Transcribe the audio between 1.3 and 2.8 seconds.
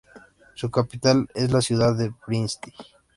es la ciudad de Brindisi.